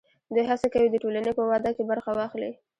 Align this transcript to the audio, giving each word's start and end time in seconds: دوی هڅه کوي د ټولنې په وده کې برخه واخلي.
دوی 0.33 0.43
هڅه 0.49 0.67
کوي 0.73 0.87
د 0.91 0.95
ټولنې 1.03 1.31
په 1.37 1.43
وده 1.49 1.71
کې 1.75 1.83
برخه 1.91 2.11
واخلي. 2.15 2.51